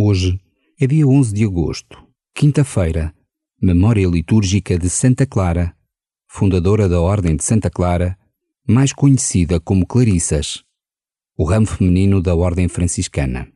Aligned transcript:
Hoje 0.00 0.40
é 0.80 0.86
dia 0.86 1.04
11 1.04 1.34
de 1.34 1.44
agosto, 1.44 1.98
quinta-feira, 2.32 3.12
memória 3.60 4.06
litúrgica 4.06 4.78
de 4.78 4.88
Santa 4.88 5.26
Clara, 5.26 5.74
fundadora 6.28 6.88
da 6.88 7.00
Ordem 7.00 7.34
de 7.34 7.42
Santa 7.42 7.68
Clara, 7.68 8.16
mais 8.64 8.92
conhecida 8.92 9.58
como 9.58 9.84
Clarissas, 9.84 10.62
o 11.36 11.42
ramo 11.42 11.66
feminino 11.66 12.22
da 12.22 12.32
Ordem 12.36 12.68
Franciscana. 12.68 13.52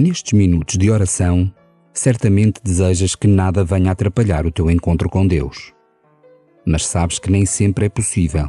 Nestes 0.00 0.32
minutos 0.32 0.78
de 0.78 0.90
oração, 0.90 1.52
certamente 1.92 2.62
desejas 2.64 3.14
que 3.14 3.28
nada 3.28 3.62
venha 3.62 3.92
atrapalhar 3.92 4.46
o 4.46 4.50
teu 4.50 4.70
encontro 4.70 5.10
com 5.10 5.26
Deus. 5.26 5.74
Mas 6.64 6.86
sabes 6.86 7.18
que 7.18 7.30
nem 7.30 7.44
sempre 7.44 7.84
é 7.84 7.88
possível. 7.90 8.48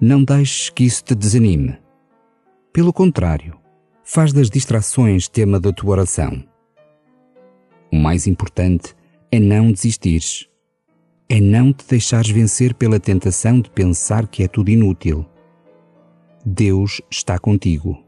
Não 0.00 0.24
deixes 0.24 0.70
que 0.70 0.84
isso 0.84 1.04
te 1.04 1.14
desanime. 1.14 1.76
Pelo 2.72 2.90
contrário, 2.90 3.54
faz 4.02 4.32
das 4.32 4.48
distrações 4.48 5.28
tema 5.28 5.60
da 5.60 5.70
tua 5.74 5.90
oração. 5.90 6.42
O 7.92 7.96
mais 7.96 8.26
importante 8.26 8.96
é 9.30 9.38
não 9.38 9.70
desistires. 9.70 10.48
É 11.28 11.38
não 11.38 11.70
te 11.70 11.86
deixares 11.86 12.30
vencer 12.30 12.72
pela 12.72 12.98
tentação 12.98 13.60
de 13.60 13.68
pensar 13.68 14.26
que 14.26 14.42
é 14.42 14.48
tudo 14.48 14.70
inútil. 14.70 15.26
Deus 16.46 17.02
está 17.10 17.38
contigo. 17.38 18.05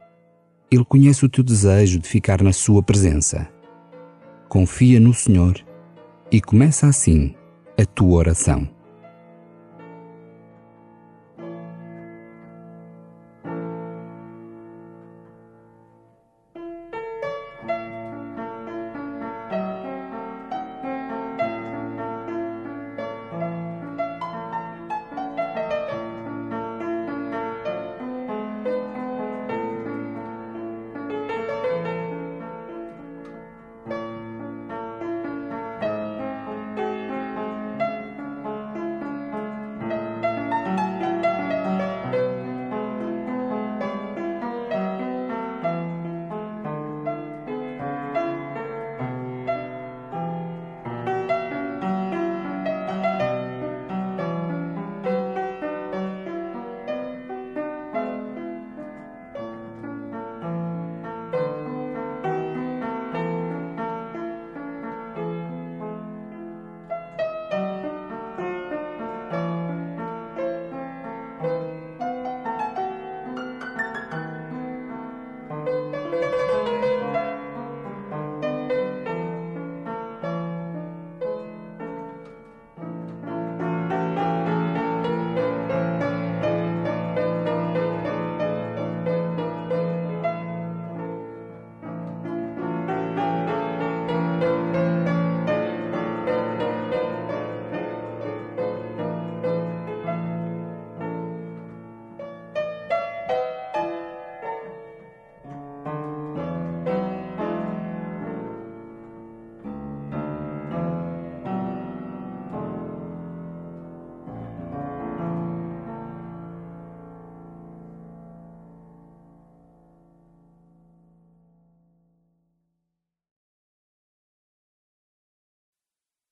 Ele 0.71 0.85
conhece 0.85 1.25
o 1.25 1.29
teu 1.29 1.43
desejo 1.43 1.99
de 1.99 2.09
ficar 2.09 2.43
na 2.43 2.53
Sua 2.53 2.83
presença. 2.83 3.49
Confia 4.49 5.01
no 5.01 5.15
Senhor 5.15 5.57
e 6.31 6.41
começa 6.41 6.87
assim 6.87 7.35
a 7.79 7.87
tua 7.87 8.19
oração. 8.19 8.69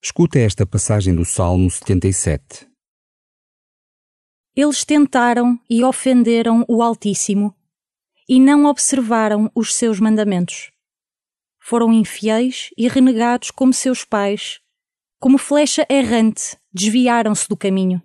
Escuta 0.06 0.38
esta 0.38 0.64
passagem 0.64 1.17
do 1.17 1.25
Salmo 1.25 1.69
77. 1.69 2.69
Eles 4.55 4.85
tentaram 4.85 5.58
e 5.69 5.82
ofenderam 5.82 6.64
o 6.69 6.81
Altíssimo 6.81 7.53
e 8.29 8.38
não 8.38 8.67
observaram 8.67 9.50
os 9.53 9.75
seus 9.75 9.99
mandamentos. 9.99 10.70
Foram 11.58 11.93
infiéis 11.93 12.70
e 12.79 12.87
renegados 12.87 13.50
como 13.50 13.73
seus 13.73 14.05
pais, 14.05 14.61
como 15.19 15.38
flecha 15.38 15.85
errante, 15.91 16.56
desviaram-se 16.73 17.49
do 17.49 17.56
caminho. 17.56 18.00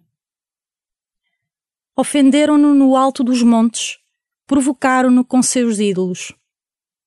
Ofenderam-no 1.95 2.74
no 2.74 2.98
alto 2.98 3.24
dos 3.24 3.44
montes, 3.44 4.00
provocaram-no 4.48 5.24
com 5.24 5.44
seus 5.44 5.77
ídolos. 5.77 6.33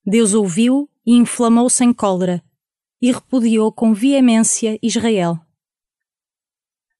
Deus 0.06 0.34
ouviu 0.34 0.88
e 1.04 1.14
inflamou-se 1.16 1.82
em 1.82 1.92
cólera 1.92 2.40
e 3.04 3.12
repudiou 3.12 3.70
com 3.70 3.92
veemência 3.92 4.78
Israel. 4.82 5.38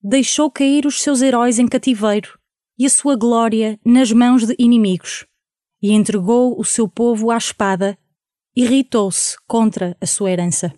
Deixou 0.03 0.51
cair 0.51 0.85
os 0.85 1.01
seus 1.01 1.23
heróis 1.23 1.59
em 1.59 1.67
cativeiro 1.67 2.39
e 2.79 2.85
a 2.85 2.91
sua 2.91 3.17
glória 3.17 3.81
nas 3.83 4.13
mãos 4.13 4.47
de 4.47 4.55
inimigos, 4.59 5.25
e 5.81 5.93
entregou 5.93 6.61
o 6.61 6.63
seu 6.63 6.87
povo 6.87 7.31
à 7.31 7.39
espada 7.39 7.97
irritou-se 8.55 9.35
contra 9.47 9.97
a 9.99 10.05
sua 10.05 10.31
herança. 10.31 10.75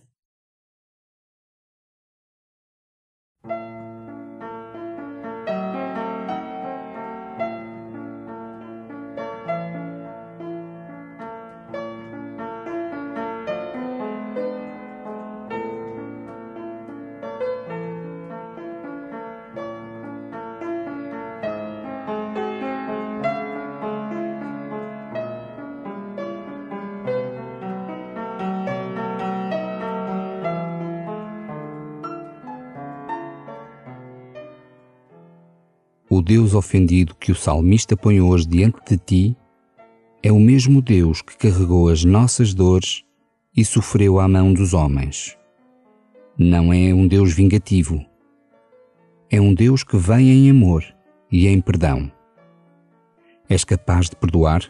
Deus 36.26 36.54
ofendido 36.54 37.14
que 37.14 37.30
o 37.30 37.36
salmista 37.36 37.96
põe 37.96 38.20
hoje 38.20 38.48
diante 38.48 38.78
de 38.84 38.98
ti 38.98 39.36
é 40.20 40.32
o 40.32 40.40
mesmo 40.40 40.82
Deus 40.82 41.22
que 41.22 41.36
carregou 41.36 41.88
as 41.88 42.02
nossas 42.02 42.52
dores 42.52 43.04
e 43.56 43.64
sofreu 43.64 44.18
à 44.18 44.26
mão 44.26 44.52
dos 44.52 44.74
homens. 44.74 45.38
Não 46.36 46.72
é 46.72 46.92
um 46.92 47.06
Deus 47.06 47.32
vingativo. 47.32 48.04
É 49.30 49.40
um 49.40 49.54
Deus 49.54 49.84
que 49.84 49.96
vem 49.96 50.28
em 50.28 50.50
amor 50.50 50.84
e 51.30 51.46
em 51.46 51.60
perdão. 51.60 52.10
És 53.48 53.62
capaz 53.62 54.10
de 54.10 54.16
perdoar? 54.16 54.68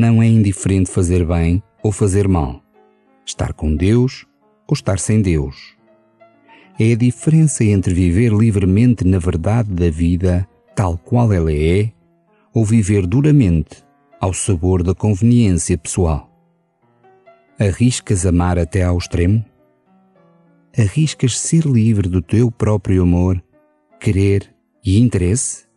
Não 0.00 0.22
é 0.22 0.26
indiferente 0.26 0.90
fazer 0.90 1.26
bem 1.26 1.62
ou 1.82 1.92
fazer 1.92 2.26
mal, 2.26 2.62
estar 3.26 3.52
com 3.52 3.76
Deus 3.76 4.24
ou 4.66 4.72
estar 4.72 4.98
sem 4.98 5.20
Deus. 5.20 5.76
É 6.78 6.92
a 6.92 6.96
diferença 6.96 7.62
entre 7.64 7.92
viver 7.92 8.32
livremente 8.32 9.06
na 9.06 9.18
verdade 9.18 9.70
da 9.70 9.90
vida, 9.90 10.48
tal 10.74 10.96
qual 10.96 11.30
ela 11.34 11.52
é, 11.52 11.92
ou 12.54 12.64
viver 12.64 13.06
duramente 13.06 13.84
ao 14.18 14.32
sabor 14.32 14.82
da 14.82 14.94
conveniência 14.94 15.76
pessoal. 15.76 16.30
Arriscas 17.58 18.24
amar 18.24 18.58
até 18.58 18.82
ao 18.82 18.96
extremo? 18.96 19.44
Arriscas 20.78 21.38
ser 21.38 21.66
livre 21.66 22.08
do 22.08 22.22
teu 22.22 22.50
próprio 22.50 23.02
amor, 23.02 23.38
querer 24.00 24.50
e 24.82 24.98
interesse? 24.98 25.69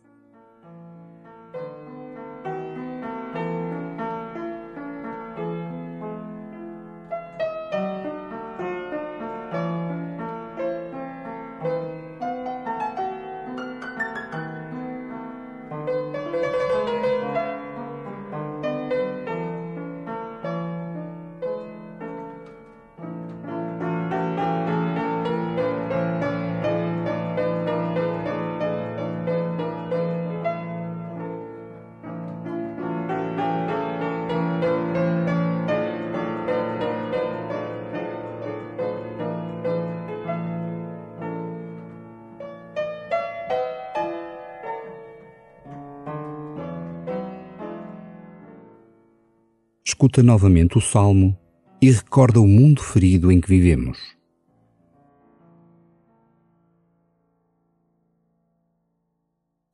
Escuta 50.04 50.22
novamente 50.22 50.76
o 50.76 50.82
salmo 50.82 51.34
e 51.80 51.90
recorda 51.90 52.38
o 52.38 52.46
mundo 52.46 52.82
ferido 52.82 53.32
em 53.32 53.40
que 53.40 53.48
vivemos. 53.48 53.98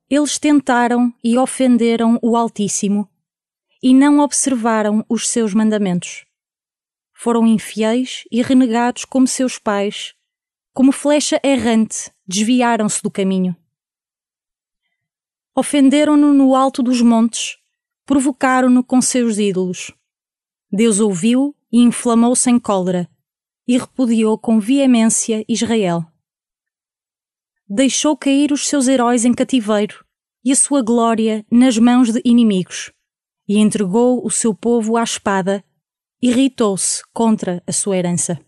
Eles 0.08 0.38
tentaram 0.38 1.12
e 1.22 1.36
ofenderam 1.36 2.16
o 2.22 2.36
Altíssimo 2.36 3.08
e 3.82 3.92
não 3.92 4.20
observaram 4.20 5.04
os 5.08 5.28
seus 5.28 5.52
mandamentos. 5.52 6.24
Foram 7.12 7.44
infiéis 7.44 8.22
e 8.30 8.40
renegados 8.40 9.04
como 9.04 9.26
seus 9.26 9.58
pais, 9.58 10.14
como 10.72 10.92
flecha 10.92 11.40
errante, 11.42 12.08
desviaram-se 12.24 13.02
do 13.02 13.10
caminho. 13.10 13.56
Ofenderam-no 15.56 16.32
no 16.32 16.54
alto 16.54 16.84
dos 16.84 17.02
montes, 17.02 17.58
provocaram-no 18.06 18.84
com 18.84 19.02
seus 19.02 19.36
ídolos. 19.36 19.92
Deus 20.72 21.00
ouviu 21.00 21.54
e 21.72 21.80
inflamou-se 21.80 22.48
em 22.50 22.58
cólera 22.58 23.08
e 23.66 23.78
repudiou 23.78 24.38
com 24.38 24.58
veemência 24.58 25.44
Israel. 25.48 26.04
Deixou 27.68 28.16
cair 28.16 28.52
os 28.52 28.66
seus 28.68 28.88
heróis 28.88 29.24
em 29.24 29.32
cativeiro 29.32 30.04
e 30.44 30.52
a 30.52 30.56
sua 30.56 30.82
glória 30.82 31.44
nas 31.50 31.78
mãos 31.78 32.12
de 32.12 32.20
inimigos, 32.24 32.90
e 33.46 33.58
entregou 33.58 34.24
o 34.24 34.30
seu 34.30 34.54
povo 34.54 34.96
à 34.96 35.02
espada, 35.02 35.62
irritou-se 36.20 37.02
contra 37.12 37.62
a 37.66 37.72
sua 37.72 37.96
herança. 37.96 38.40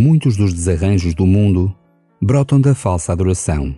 Muitos 0.00 0.34
dos 0.34 0.54
desarranjos 0.54 1.14
do 1.14 1.26
mundo 1.26 1.76
brotam 2.22 2.58
da 2.58 2.74
falsa 2.74 3.12
adoração, 3.12 3.76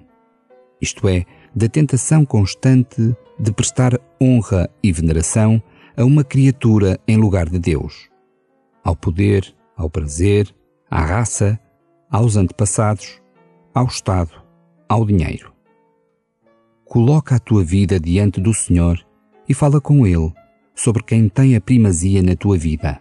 isto 0.81 1.09
é, 1.09 1.27
da 1.55 1.69
tentação 1.69 2.25
constante 2.25 3.15
de 3.39 3.53
prestar 3.53 3.99
honra 4.23 4.71
e 4.81 4.93
veneração 4.93 5.61
a 5.97 6.05
uma 6.05 6.23
criatura 6.23 6.99
em 7.09 7.17
lugar 7.17 7.49
de 7.49 7.59
Deus, 7.59 8.09
ao 8.85 8.95
poder, 8.95 9.53
ao 9.77 9.91
prazer, 9.91 10.55
à 10.89 11.05
raça, 11.05 11.59
aos 12.09 12.37
antepassados, 12.37 13.21
ao 13.75 13.87
Estado, 13.87 14.31
ao 14.89 15.05
dinheiro. 15.05 15.53
Coloca 16.85 17.35
a 17.35 17.41
tua 17.41 17.65
vida 17.65 17.99
diante 17.99 18.41
do 18.41 18.55
Senhor 18.55 19.05
e 19.49 19.55
fala 19.55 19.81
com 19.81 20.07
Ele 20.07 20.33
sobre 20.73 21.03
quem 21.03 21.29
tem 21.29 21.57
a 21.57 21.61
primazia 21.61 22.23
na 22.23 22.37
tua 22.37 22.57
vida. 22.57 23.01